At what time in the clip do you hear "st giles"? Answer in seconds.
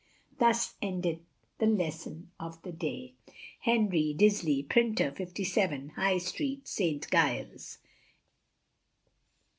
6.67-7.77